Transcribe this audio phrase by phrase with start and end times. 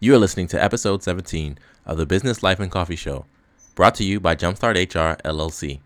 [0.00, 3.24] You are listening to episode 17 of the Business Life and Coffee Show,
[3.74, 5.80] brought to you by Jumpstart HR LLC.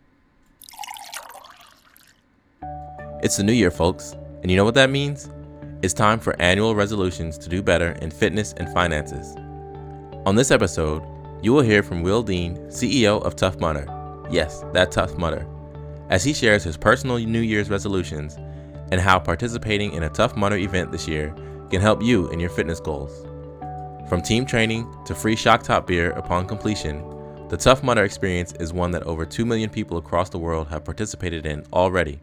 [3.22, 4.12] It's the new year, folks,
[4.42, 5.30] and you know what that means?
[5.80, 9.34] It's time for annual resolutions to do better in fitness and finances.
[10.26, 11.02] On this episode,
[11.40, 13.86] you will hear from Will Dean, CEO of Tough Mudder.
[14.30, 15.46] Yes, that Tough Mudder,
[16.10, 18.36] as he shares his personal New Year's resolutions
[18.90, 21.34] and how participating in a Tough Mudder event this year
[21.70, 23.26] can help you in your fitness goals.
[24.08, 27.02] From team training to free shock top beer upon completion,
[27.48, 30.84] the Tough Mudder experience is one that over 2 million people across the world have
[30.84, 32.20] participated in already.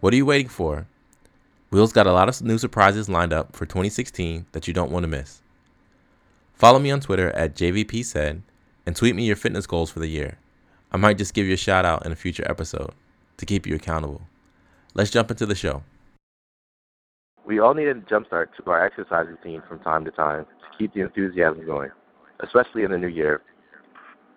[0.00, 0.86] What are you waiting for?
[1.70, 5.04] Will's got a lot of new surprises lined up for 2016 that you don't want
[5.04, 5.42] to miss.
[6.54, 8.40] Follow me on Twitter at JVPSaid
[8.86, 10.38] and tweet me your fitness goals for the year.
[10.92, 12.92] I might just give you a shout out in a future episode
[13.36, 14.22] to keep you accountable.
[14.94, 15.82] Let's jump into the show.
[17.44, 20.46] We all need a jumpstart to our exercise routine from time to time
[20.78, 21.90] keep the enthusiasm going,
[22.40, 23.42] especially in the new year.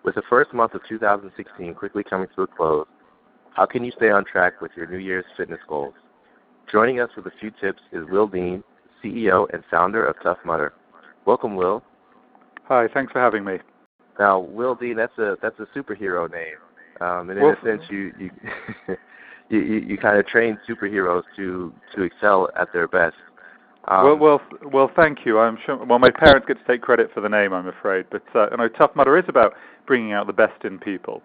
[0.04, 2.86] With the first month of 2016 quickly coming to a close,
[3.54, 5.94] how can you stay on track with your New Year's fitness goals?
[6.70, 8.62] Joining us with a few tips is Will Dean,
[9.02, 10.72] CEO and founder of Tough Mudder.
[11.26, 11.82] Welcome, Will.
[12.64, 13.58] Hi, thanks for having me.
[14.18, 16.56] Now, Will Dean, that's a that's a superhero name,
[17.00, 18.30] um, and in well, a sense, you you
[19.48, 23.16] you, you, you kind of train superheroes to to excel at their best.
[23.88, 24.90] Um, well, well, well.
[24.94, 25.38] Thank you.
[25.38, 25.82] I'm sure.
[25.84, 28.06] Well, my parents get to take credit for the name, I'm afraid.
[28.10, 29.54] But uh, you know, Tough Mudder is about
[29.86, 31.22] bringing out the best in people,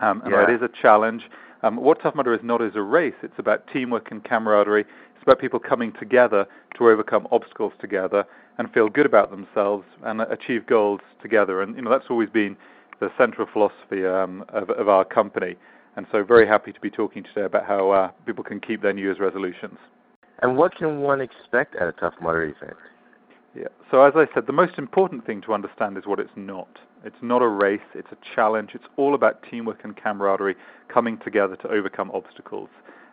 [0.00, 0.44] um, and yeah.
[0.44, 1.22] it is a challenge.
[1.62, 3.14] Um, what Tough Mudder is not is a race.
[3.22, 4.82] It's about teamwork and camaraderie.
[4.82, 8.24] It's about people coming together to overcome obstacles together
[8.58, 11.62] and feel good about themselves and achieve goals together.
[11.62, 12.56] And you know that's always been
[12.98, 15.56] the central philosophy um, of, of our company.
[15.96, 18.92] And so, very happy to be talking today about how uh, people can keep their
[18.92, 19.78] New Year's resolutions.
[20.42, 22.76] And what can one expect at a Tough Mudder event?
[23.54, 23.68] Yeah.
[23.90, 26.78] So, as I said, the most important thing to understand is what it's not.
[27.04, 28.70] It's not a race, it's a challenge.
[28.74, 30.56] It's all about teamwork and camaraderie
[30.88, 32.68] coming together to overcome obstacles.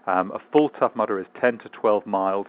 [0.08, 2.48] Um, a full Tough Mudder is 10 to 12 miles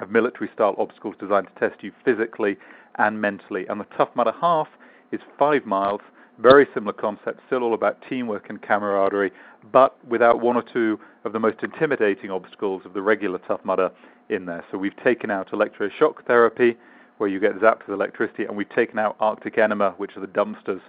[0.00, 2.56] of military style obstacles designed to test you physically
[2.98, 3.66] and mentally.
[3.66, 4.68] And the Tough Mudder half
[5.10, 6.00] is 5 miles
[6.38, 9.32] very similar concept, still all about teamwork and camaraderie,
[9.72, 13.90] but without one or two of the most intimidating obstacles of the regular Tough Mudder
[14.28, 14.64] in there.
[14.70, 16.76] So we've taken out electroshock therapy,
[17.18, 20.26] where you get zapped with electricity, and we've taken out Arctic enema, which are the
[20.26, 20.82] dumpsters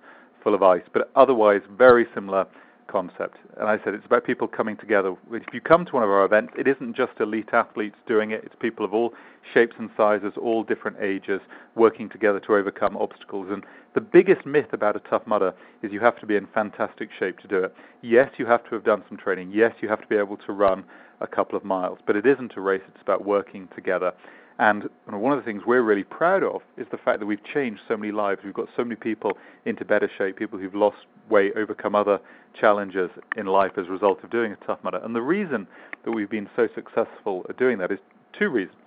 [0.44, 0.84] full of ice.
[0.92, 2.46] But otherwise, very similar
[2.88, 3.38] concept.
[3.60, 5.16] And I said it's about people coming together.
[5.32, 8.44] If you come to one of our events, it isn't just elite athletes doing it,
[8.44, 9.14] it's people of all
[9.54, 11.42] shapes and sizes, all different ages,
[11.76, 13.48] working together to overcome obstacles.
[13.52, 17.10] And the biggest myth about a tough mudder is you have to be in fantastic
[17.18, 17.76] shape to do it.
[18.02, 19.52] Yes, you have to have done some training.
[19.54, 20.84] Yes, you have to be able to run
[21.22, 22.00] a couple of miles.
[22.06, 24.14] But it isn't a race, it's about working together.
[24.60, 27.82] And one of the things we're really proud of is the fact that we've changed
[27.88, 28.42] so many lives.
[28.44, 30.98] We've got so many people into better shape, people who've lost
[31.30, 32.20] weight, overcome other
[32.60, 35.00] challenges in life as a result of doing a Tough Mudder.
[35.04, 35.68] And the reason
[36.06, 38.00] that we've been so successful at doing that is
[38.38, 38.78] two reasons.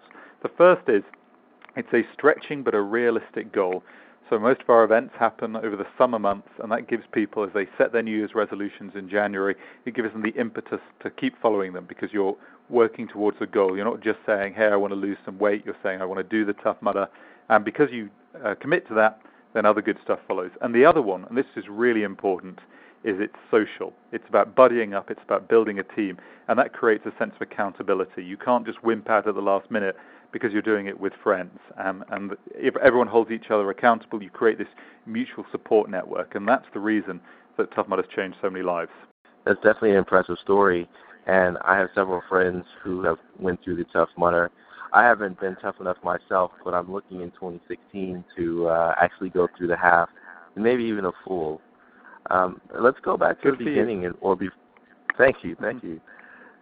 [0.42, 1.04] The first is
[1.76, 3.84] it's a stretching but a realistic goal.
[4.30, 7.50] So most of our events happen over the summer months, and that gives people, as
[7.52, 11.34] they set their New Year's resolutions in January, it gives them the impetus to keep
[11.42, 12.36] following them because you're
[12.68, 13.74] working towards a goal.
[13.74, 16.18] You're not just saying, "Hey, I want to lose some weight." You're saying, "I want
[16.18, 17.08] to do the Tough Mudder,"
[17.48, 18.08] and because you
[18.44, 19.20] uh, commit to that,
[19.52, 20.52] then other good stuff follows.
[20.60, 22.60] And the other one, and this is really important,
[23.02, 23.92] is it's social.
[24.12, 25.10] It's about buddying up.
[25.10, 28.22] It's about building a team, and that creates a sense of accountability.
[28.22, 29.96] You can't just wimp out at the last minute
[30.32, 31.58] because you're doing it with friends.
[31.82, 34.68] Um, and if everyone holds each other accountable, you create this
[35.06, 37.20] mutual support network, and that's the reason
[37.56, 38.90] that Tough Mudder has changed so many lives.
[39.44, 40.88] That's definitely an impressive story,
[41.26, 44.50] and I have several friends who have went through the Tough Mudder.
[44.92, 49.48] I haven't been tough enough myself, but I'm looking in 2016 to uh, actually go
[49.56, 50.08] through the half,
[50.56, 51.60] maybe even a full.
[52.30, 54.48] Um, let's go back to Good the beginning, and, or be.
[55.16, 56.00] Thank you, thank you.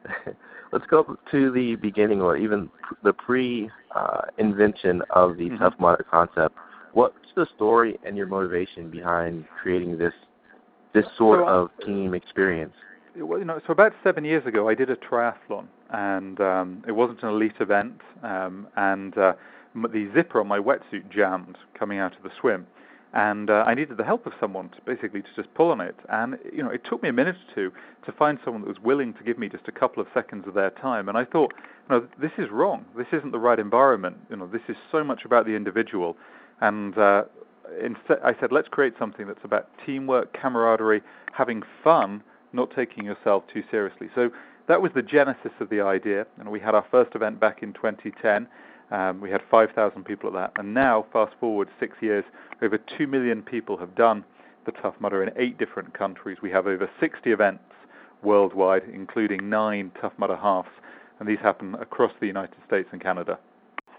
[0.72, 2.68] let's go to the beginning or even
[3.02, 5.58] the pre-invention uh, of the mm-hmm.
[5.58, 6.54] Tough Mudder concept.
[6.92, 10.12] What's the story and your motivation behind creating this
[10.94, 12.72] this sort so, uh, of team experience?
[13.16, 16.92] Well, you know, so about seven years ago, I did a triathlon, and um, it
[16.92, 19.32] wasn't an elite event, um, and uh,
[19.74, 22.66] the zipper on my wetsuit jammed coming out of the swim
[23.14, 25.96] and uh, I needed the help of someone to basically to just pull on it.
[26.08, 27.72] And you know, it took me a minute or two
[28.04, 30.54] to find someone that was willing to give me just a couple of seconds of
[30.54, 31.08] their time.
[31.08, 31.52] And I thought,
[31.88, 32.84] you know, this is wrong.
[32.96, 34.18] This isn't the right environment.
[34.30, 36.16] You know, this is so much about the individual.
[36.60, 37.24] And uh,
[37.82, 41.02] instead, I said, let's create something that's about teamwork, camaraderie,
[41.32, 42.22] having fun,
[42.52, 44.10] not taking yourself too seriously.
[44.14, 44.30] So
[44.66, 46.26] that was the genesis of the idea.
[46.38, 48.46] And we had our first event back in 2010.
[48.90, 52.24] Um, we had 5,000 people at that, and now, fast forward six years,
[52.62, 54.24] over 2 million people have done
[54.64, 56.38] the Tough Mudder in eight different countries.
[56.42, 57.62] We have over 60 events
[58.22, 60.68] worldwide, including nine Tough Mudder halves,
[61.20, 63.38] and these happen across the United States and Canada.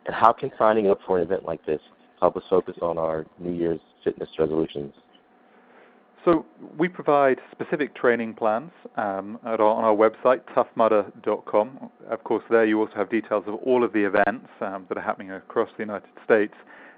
[0.06, 1.82] And how can signing up for an event like this
[2.20, 4.94] help us focus on our New Year's fitness resolutions?
[6.26, 6.46] So
[6.78, 11.90] we provide specific training plans um, our, on our website, toughmudder.com.
[12.10, 15.02] Of course, there you also have details of all of the events um, that are
[15.02, 16.54] happening across the United States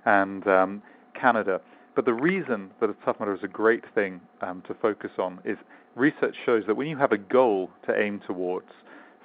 [0.06, 0.82] and um,
[1.20, 1.62] Canada.
[1.96, 5.40] But the reason that a Tough Mudder is a great thing um, to focus on
[5.46, 5.58] is
[5.96, 8.70] research shows that when you have a goal to aim towards,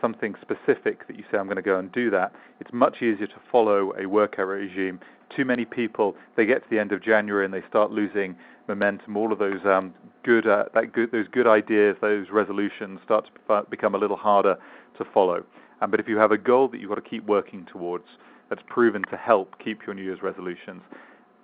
[0.00, 3.26] something specific that you say, I'm going to go and do that, it's much easier
[3.26, 5.00] to follow a workout regime.
[5.34, 8.36] Too many people, they get to the end of January and they start losing
[8.68, 9.16] momentum.
[9.16, 9.94] All of those um,
[10.24, 14.56] good, uh, good, those good ideas, those resolutions start to become a little harder
[14.98, 15.44] to follow.
[15.80, 18.04] Um, but if you have a goal that you've got to keep working towards,
[18.48, 20.82] that's proven to help keep your New Year's resolutions,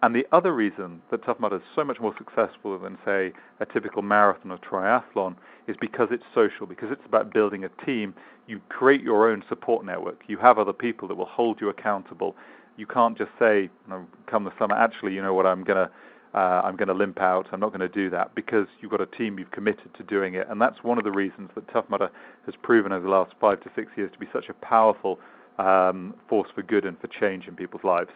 [0.03, 3.67] and the other reason that Tough Mudder is so much more successful than, say, a
[3.67, 5.37] typical marathon or triathlon
[5.69, 8.13] is because it's social, because it's about building a team.
[8.49, 10.23] You create your own support network.
[10.27, 12.35] You have other people that will hold you accountable.
[12.77, 15.87] You can't just say, you know, come the summer, actually, you know what, I'm going
[15.87, 15.91] to
[16.35, 17.47] uh, I'm going to limp out.
[17.53, 20.35] I'm not going to do that because you've got a team you've committed to doing
[20.35, 22.11] it, and that's one of the reasons that Tough Mudder
[22.47, 25.19] has proven over the last five to six years to be such a powerful
[25.59, 28.11] um, force for good and for change in people's lives.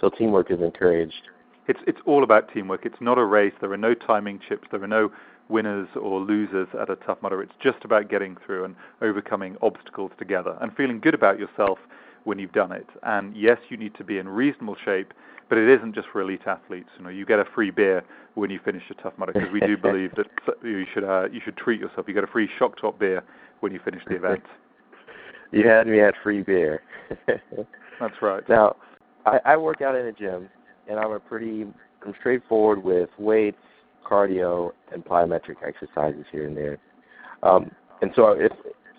[0.00, 1.28] So teamwork is encouraged.
[1.66, 2.86] It's it's all about teamwork.
[2.86, 3.52] It's not a race.
[3.60, 4.68] There are no timing chips.
[4.70, 5.10] There are no
[5.48, 7.42] winners or losers at a Tough Mudder.
[7.42, 11.78] It's just about getting through and overcoming obstacles together and feeling good about yourself
[12.24, 12.86] when you've done it.
[13.02, 15.12] And yes, you need to be in reasonable shape,
[15.48, 16.88] but it isn't just for elite athletes.
[16.98, 18.02] You know, you get a free beer
[18.34, 20.26] when you finish a Tough Mudder because we do believe that
[20.62, 22.06] you should uh, you should treat yourself.
[22.08, 23.22] You get a free shock top beer
[23.60, 24.42] when you finish the event.
[25.52, 26.82] you had me at free beer.
[28.00, 28.42] That's right.
[28.48, 28.76] Now,
[29.26, 30.48] I, I work out in a gym,
[30.88, 31.66] and I'm a pretty
[32.04, 33.58] I'm straightforward with weights,
[34.04, 36.78] cardio, and plyometric exercises here and there.
[37.42, 37.70] Um,
[38.00, 38.52] and so, if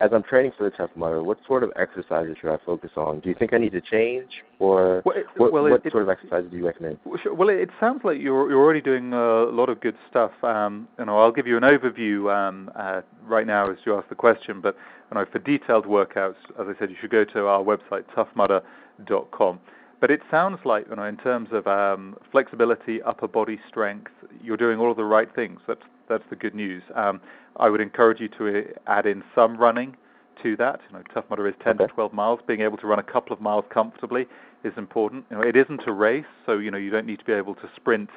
[0.03, 3.21] as I'm training for the Tough Mudder, what sort of exercises should I focus on?
[3.21, 4.29] Do you think I need to change,
[4.59, 6.97] or well, it, what, well, what it, sort of exercises do you recommend?
[7.05, 10.31] Well, it sounds like you're you're already doing a lot of good stuff.
[10.43, 14.09] Um, you know, I'll give you an overview um, uh, right now as you ask
[14.09, 14.59] the question.
[14.59, 14.75] But
[15.09, 19.59] you know, for detailed workouts, as I said, you should go to our website toughmudder.com.
[20.01, 24.11] But it sounds like, you know, in terms of um, flexibility, upper body strength,
[24.43, 25.61] you're doing all of the right things.
[25.65, 26.83] That's that's the good news.
[26.95, 27.21] Um,
[27.57, 29.95] I would encourage you to uh, add in some running
[30.41, 30.79] to that.
[30.89, 31.87] You know, Tough Mudder is 10 okay.
[31.87, 32.39] to 12 miles.
[32.47, 34.27] Being able to run a couple of miles comfortably
[34.63, 35.25] is important.
[35.29, 37.55] You know, it isn't a race, so you know you don't need to be able
[37.55, 38.09] to sprint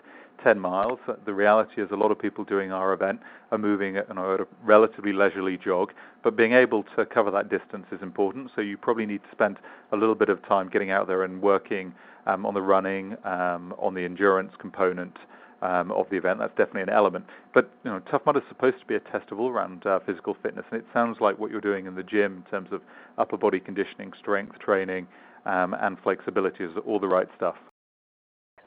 [0.43, 0.99] 10 miles.
[1.25, 4.35] The reality is a lot of people doing our event are moving at, you know,
[4.35, 5.93] at a relatively leisurely jog,
[6.23, 8.50] but being able to cover that distance is important.
[8.55, 9.59] So you probably need to spend
[9.93, 11.94] a little bit of time getting out there and working
[12.27, 15.17] um, on the running, um, on the endurance component.
[15.62, 17.25] Um, of the event, that's definitely an element.
[17.55, 20.37] But you know, Tough Mudder is supposed to be a test of all-round uh, physical
[20.43, 22.82] fitness, and it sounds like what you're doing in the gym in terms of
[23.17, 25.06] upper body conditioning, strength training,
[25.47, 27.55] um, and flexibility is all the right stuff.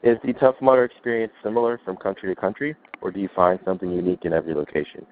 [0.02, 3.90] Is the Tough Mudder experience similar from country to country, or do you find something
[3.92, 5.06] unique in every location?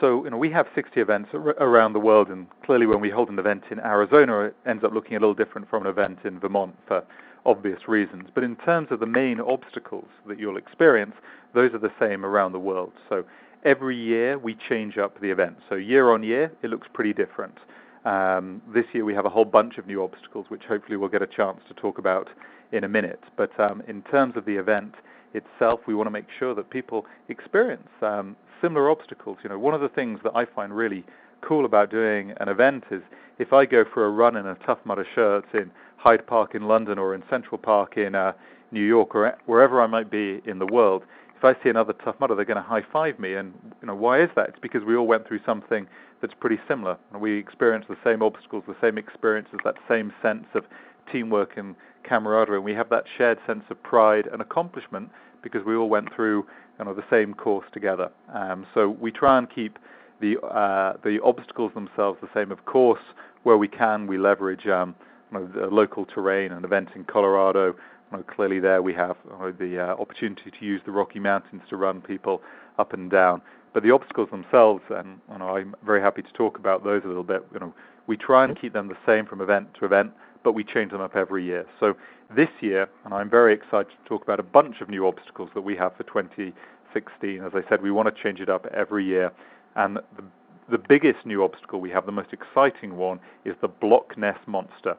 [0.00, 3.10] So, you know, we have 60 events ar- around the world, and clearly, when we
[3.10, 6.20] hold an event in Arizona, it ends up looking a little different from an event
[6.24, 7.04] in Vermont for
[7.46, 8.28] obvious reasons.
[8.34, 11.14] But in terms of the main obstacles that you'll experience,
[11.54, 12.92] those are the same around the world.
[13.08, 13.24] So,
[13.64, 15.56] every year we change up the event.
[15.68, 17.58] So, year on year, it looks pretty different.
[18.04, 21.22] Um, this year we have a whole bunch of new obstacles, which hopefully we'll get
[21.22, 22.28] a chance to talk about
[22.72, 23.22] in a minute.
[23.36, 24.94] But um, in terms of the event
[25.34, 29.38] itself, we want to make sure that people experience um, similar obstacles.
[29.42, 31.04] You know, one of the things that I find really
[31.40, 33.02] cool about doing an event is
[33.38, 36.68] if I go for a run in a Tough Mudder shirt in Hyde Park in
[36.68, 38.32] London or in Central Park in uh,
[38.72, 41.04] New York or wherever I might be in the world,
[41.36, 43.34] if I see another Tough Mudder, they're going to high five me.
[43.34, 44.50] And you know, why is that?
[44.50, 45.86] It's because we all went through something
[46.20, 46.98] that's pretty similar.
[47.16, 50.64] We experienced the same obstacles, the same experiences, that same sense of
[51.12, 55.10] teamwork and camaraderie, and we have that shared sense of pride and accomplishment
[55.42, 56.44] because we all went through
[56.78, 58.10] you know, the same course together.
[58.32, 59.78] Um, so we try and keep
[60.20, 62.50] the uh, the obstacles themselves the same.
[62.50, 63.00] Of course,
[63.42, 64.94] where we can, we leverage um,
[65.32, 66.52] you know, the local terrain.
[66.52, 70.50] An event in Colorado, you know, clearly there we have you know, the uh, opportunity
[70.58, 72.42] to use the Rocky Mountains to run people
[72.78, 73.42] up and down.
[73.74, 77.46] But the obstacles themselves, and I'm very happy to talk about those a little bit.
[77.52, 77.74] You know,
[78.06, 80.12] we try and keep them the same from event to event
[80.48, 81.66] but we change them up every year.
[81.80, 81.94] So
[82.34, 85.62] this year, and I'm very excited to talk about a bunch of new obstacles that
[85.62, 87.42] we have for 2016.
[87.42, 89.32] As I said, we want to change it up every year.
[89.76, 90.24] And the,
[90.70, 94.96] the biggest new obstacle we have, the most exciting one, is the Block Ness Monster.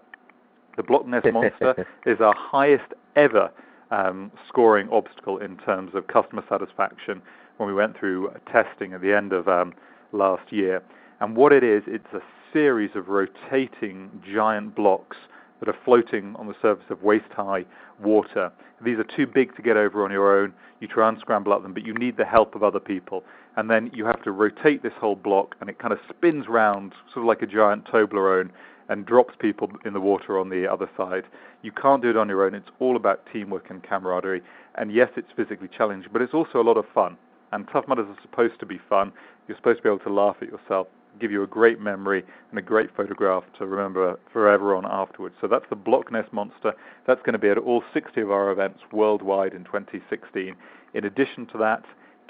[0.78, 3.52] The Block Ness Monster is our highest ever
[3.92, 7.22] um, scoring obstacle in terms of customer satisfaction
[7.58, 9.74] when we went through testing at the end of um,
[10.12, 10.82] last year.
[11.20, 12.22] And what it is, it's a
[12.54, 15.18] series of rotating giant blocks
[15.60, 17.66] that are floating on the surface of waist-high
[18.02, 18.52] water.
[18.84, 20.54] These are too big to get over on your own.
[20.80, 23.24] You try and scramble up them, but you need the help of other people.
[23.58, 26.94] And then you have to rotate this whole block, and it kind of spins round,
[27.14, 28.52] sort of like a giant Toblerone,
[28.88, 31.24] and drops people in the water on the other side.
[31.62, 32.56] You can't do it on your own.
[32.56, 34.42] It's all about teamwork and camaraderie.
[34.76, 37.18] And yes, it's physically challenging, but it's also a lot of fun.
[37.52, 39.12] And Tough Mudders are supposed to be fun.
[39.48, 40.88] You're supposed to be able to laugh at yourself,
[41.20, 45.36] give you a great memory and a great photograph to remember forever on afterwards.
[45.42, 46.74] So that's the Block Ness Monster.
[47.06, 50.56] That's going to be at all 60 of our events worldwide in 2016.
[50.94, 51.84] In addition to that,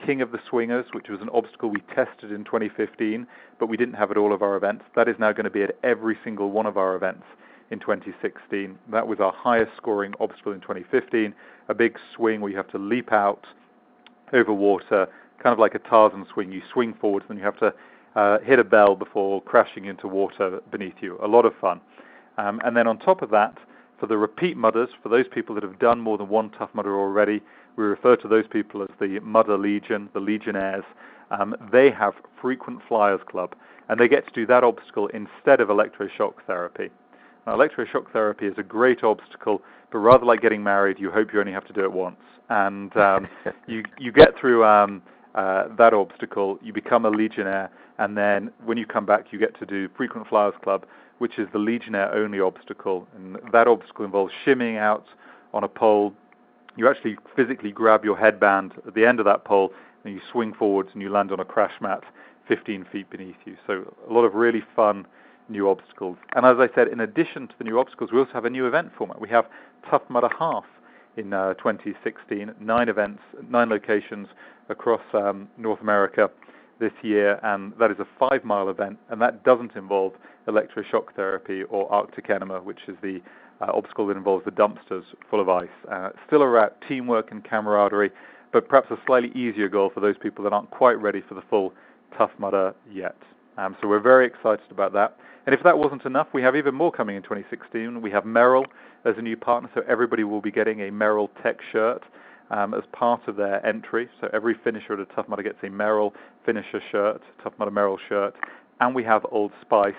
[0.05, 3.27] King of the Swingers, which was an obstacle we tested in 2015,
[3.59, 4.85] but we didn't have at all of our events.
[4.95, 7.23] That is now going to be at every single one of our events
[7.71, 8.77] in 2016.
[8.91, 11.33] That was our highest scoring obstacle in 2015,
[11.67, 13.45] a big swing where you have to leap out
[14.33, 15.07] over water,
[15.41, 16.51] kind of like a Tarzan swing.
[16.51, 17.73] You swing forwards, then you have to
[18.15, 21.17] uh, hit a bell before crashing into water beneath you.
[21.21, 21.81] A lot of fun.
[22.37, 23.57] Um, and then on top of that,
[23.99, 26.97] for the repeat mudders, for those people that have done more than one Tough Mudder
[26.97, 27.41] already,
[27.75, 30.85] we refer to those people as the Mudder Legion, the Legionnaires.
[31.31, 33.55] Um, they have Frequent Flyers Club,
[33.89, 36.89] and they get to do that obstacle instead of electroshock therapy.
[37.45, 39.61] Now, electroshock therapy is a great obstacle,
[39.91, 42.17] but rather like getting married, you hope you only have to do it once.
[42.49, 43.27] And um,
[43.67, 45.01] you you get through um,
[45.35, 49.57] uh, that obstacle, you become a Legionnaire, and then when you come back, you get
[49.59, 50.85] to do Frequent Flyers Club,
[51.19, 53.07] which is the Legionnaire only obstacle.
[53.15, 55.05] And that obstacle involves shimmying out
[55.53, 56.13] on a pole.
[56.77, 60.53] You actually physically grab your headband at the end of that pole, and you swing
[60.53, 62.03] forwards, and you land on a crash mat
[62.47, 63.55] 15 feet beneath you.
[63.67, 65.05] So a lot of really fun
[65.49, 66.17] new obstacles.
[66.35, 68.65] And as I said, in addition to the new obstacles, we also have a new
[68.65, 69.19] event format.
[69.19, 69.45] We have
[69.89, 70.65] Tough Mudder Half
[71.19, 74.27] in uh, 2016, nine events, nine locations
[74.69, 76.29] across um, North America
[76.79, 80.13] this year, and that is a five mile event, and that doesn't involve
[80.47, 83.19] electroshock therapy or Arctic enema, which is the
[83.61, 85.67] uh, obstacle that involves the dumpsters full of ice.
[85.91, 88.11] Uh, still about teamwork and camaraderie,
[88.53, 91.43] but perhaps a slightly easier goal for those people that aren't quite ready for the
[91.49, 91.73] full
[92.17, 93.17] Tough Mudder yet.
[93.57, 95.17] Um, so we're very excited about that.
[95.45, 98.01] And if that wasn't enough, we have even more coming in 2016.
[98.01, 98.65] We have Merrell
[99.05, 102.03] as a new partner, so everybody will be getting a Merrell Tech shirt
[102.51, 104.09] um, as part of their entry.
[104.21, 106.11] So every finisher at a Tough Mudder gets a Merrell
[106.45, 108.35] finisher shirt, Tough Mudder Merrell shirt,
[108.79, 109.93] and we have Old Spice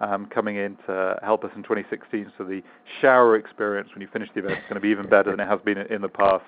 [0.00, 2.32] um, coming in to help us in 2016.
[2.38, 2.62] So the
[3.00, 5.48] shower experience when you finish the event is going to be even better than it
[5.48, 6.44] has been in the past,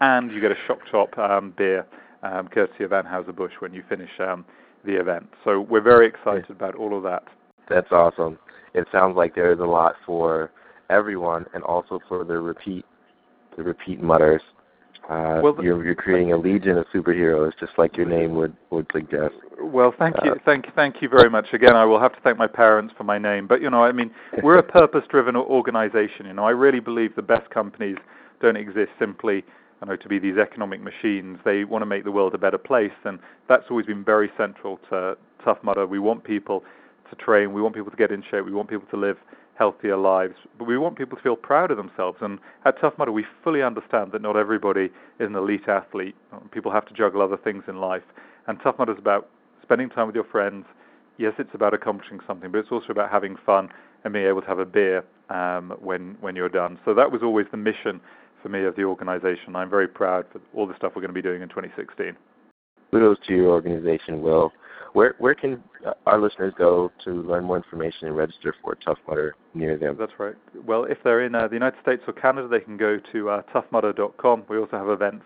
[0.00, 1.86] and you get a shock top um, beer
[2.22, 4.44] um, courtesy of Anheuser Busch when you finish um,
[4.84, 5.28] the event.
[5.44, 7.24] So we're very excited about all of that.
[7.68, 8.38] That's awesome.
[8.74, 10.50] It sounds like there is a lot for
[10.90, 12.84] everyone, and also for the repeat,
[13.56, 14.42] the repeat mudders.
[15.08, 18.86] Uh, well, you're, you're creating a legion of superheroes, just like your name would would
[18.92, 19.34] suggest.
[19.58, 21.46] Well, thank you, uh, thank thank you very much.
[21.54, 23.92] Again, I will have to thank my parents for my name, but you know, I
[23.92, 24.10] mean,
[24.42, 26.26] we're a purpose-driven organization.
[26.26, 27.96] You know, I really believe the best companies
[28.42, 29.36] don't exist simply,
[29.80, 31.38] you know, to be these economic machines.
[31.42, 33.18] They want to make the world a better place, and
[33.48, 35.86] that's always been very central to Tough Mudder.
[35.86, 36.64] We want people
[37.08, 39.16] to train, we want people to get in shape, we want people to live
[39.58, 40.34] healthier lives.
[40.56, 42.18] But we want people to feel proud of themselves.
[42.20, 44.84] And at Tough Mudder, we fully understand that not everybody
[45.18, 46.14] is an elite athlete.
[46.52, 48.04] People have to juggle other things in life.
[48.46, 49.28] And Tough Mudder is about
[49.62, 50.64] spending time with your friends.
[51.18, 53.68] Yes, it's about accomplishing something, but it's also about having fun
[54.04, 56.78] and being able to have a beer um, when when you're done.
[56.84, 58.00] So that was always the mission
[58.40, 59.56] for me of the organization.
[59.56, 62.16] I'm very proud for all the stuff we're going to be doing in 2016.
[62.92, 64.52] Kudos to your organization, Will.
[64.92, 65.62] Where where can
[66.06, 69.96] our listeners go to learn more information and register for Tough Mudder near them?
[69.98, 70.34] That's right.
[70.66, 73.42] Well, if they're in uh, the United States or Canada, they can go to uh,
[73.54, 74.44] toughmudder.com.
[74.48, 75.24] We also have events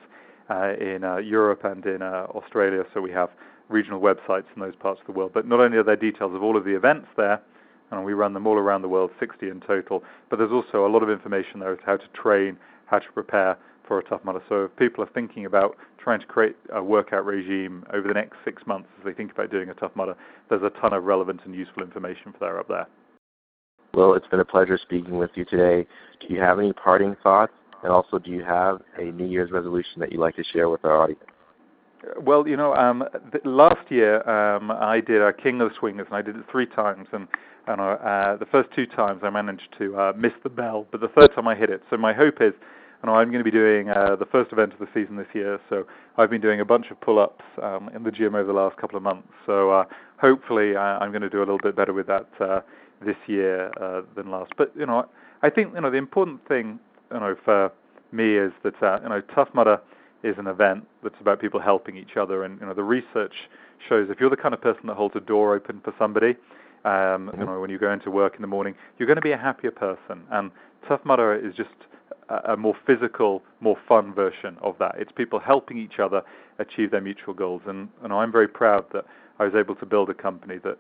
[0.51, 3.31] uh, in uh, Europe and in uh, Australia, so we have
[3.69, 5.33] regional websites in those parts of the world.
[5.33, 7.41] But not only are there details of all of the events there,
[7.91, 10.91] and we run them all around the world, 60 in total, but there's also a
[10.91, 14.43] lot of information there as how to train, how to prepare for a Tough Mudder.
[14.49, 18.37] So if people are thinking about trying to create a workout regime over the next
[18.45, 20.17] six months as they think about doing a Tough Mudder,
[20.49, 22.87] there's a ton of relevant and useful information for there up there.
[23.95, 25.87] Well, it's been a pleasure speaking with you today.
[26.21, 27.53] Do you have any parting thoughts?
[27.83, 30.85] And also, do you have a New Year's resolution that you'd like to share with
[30.85, 31.21] our audience?
[32.21, 36.07] Well, you know, um, th- last year um, I did a King of the Swingers,
[36.09, 37.09] and I did it three times.
[37.13, 37.29] And,
[37.67, 41.09] and uh, the first two times I managed to uh, miss the bell, but the
[41.09, 41.83] third time I hit it.
[41.91, 42.55] So my hope is
[43.03, 45.59] and I'm going to be doing uh, the first event of the season this year.
[45.69, 45.85] So
[46.17, 48.97] I've been doing a bunch of pull-ups um, in the gym over the last couple
[48.97, 49.29] of months.
[49.45, 49.85] So uh,
[50.21, 52.61] hopefully I, I'm going to do a little bit better with that uh,
[53.05, 54.53] this year uh, than last.
[54.57, 55.09] But you know,
[55.43, 56.79] I think you know the important thing
[57.13, 57.73] you know for
[58.13, 59.81] me is that uh, you know Tough Mudder
[60.23, 63.35] is an event that's about people helping each other, and you know the research
[63.89, 66.37] shows if you're the kind of person that holds a door open for somebody,
[66.85, 67.41] um, mm-hmm.
[67.41, 69.39] you know when you go into work in the morning, you're going to be a
[69.39, 70.23] happier person.
[70.31, 70.53] And
[70.87, 71.71] Tough Mudder is just
[72.29, 74.95] a, more physical, more fun version of that.
[74.99, 76.23] It's people helping each other
[76.59, 79.05] achieve their mutual goals, and and I'm very proud that
[79.39, 80.79] I was able to build a company that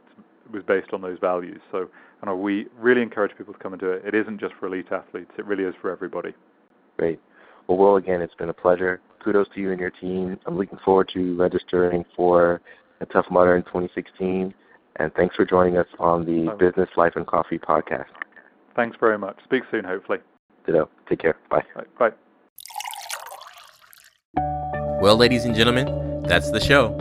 [0.53, 1.61] was based on those values.
[1.71, 1.89] So
[2.25, 4.05] know, we really encourage people to come and do it.
[4.05, 6.35] It isn't just for elite athletes; it really is for everybody.
[6.99, 7.21] Great.
[7.67, 9.01] Well, Will, again, it's been a pleasure.
[9.23, 10.39] Kudos to you and your team.
[10.47, 12.61] I'm looking forward to registering for
[13.01, 14.53] a Tough Mudder in 2016.
[14.97, 18.07] And thanks for joining us on the Business Life and Coffee podcast.
[18.75, 19.39] Thanks very much.
[19.45, 20.19] Speak soon, hopefully.
[20.67, 20.89] Ditto.
[21.09, 21.37] Take care.
[21.51, 21.63] Bye.
[21.99, 22.11] Bye.
[25.01, 26.97] Well, ladies and gentlemen, that's the show.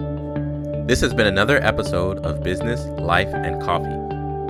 [0.87, 3.85] This has been another episode of Business, Life, and Coffee,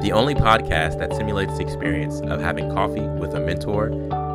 [0.01, 3.89] the only podcast that simulates the experience of having coffee with a mentor,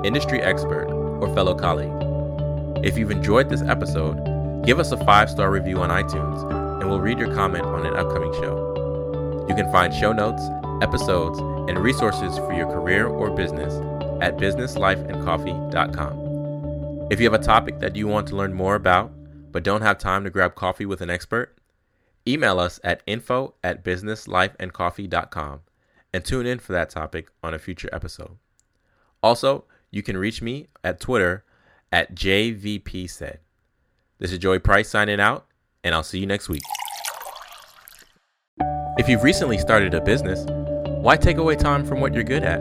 [0.05, 0.85] industry expert,
[1.21, 2.85] or fellow colleague.
[2.85, 6.43] If you've enjoyed this episode, give us a five star review on iTunes,
[6.81, 9.47] and we'll read your comment on an upcoming show.
[9.49, 10.43] You can find show notes,
[10.83, 11.39] episodes,
[11.71, 13.75] and resources for your career or business
[14.21, 17.09] at businesslifeandcoffee.com.
[17.11, 19.11] If you have a topic that you want to learn more about,
[19.53, 21.57] but don't have time to grab coffee with an expert,
[22.29, 25.61] Email us at info at businesslifeandcoffee.com
[26.13, 28.37] and tune in for that topic on a future episode.
[29.23, 31.45] Also, you can reach me at Twitter
[31.93, 33.39] at JVPsaid.
[34.19, 35.47] This is Joey Price signing out,
[35.85, 36.63] and I'll see you next week.
[38.99, 40.45] If you've recently started a business,
[41.03, 42.61] why take away time from what you're good at,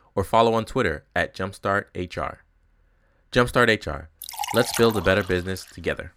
[0.15, 2.37] or follow on Twitter at jumpstarthr.
[3.31, 4.09] Jumpstart HR.
[4.53, 6.13] Let's build a better business together.